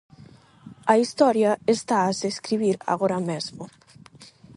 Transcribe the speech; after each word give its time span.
A 0.91 0.93
Historia 1.01 1.51
está 1.75 1.97
a 2.05 2.15
se 2.19 2.27
escribir 2.33 2.75
agora 2.93 3.19
mesmo. 3.29 3.63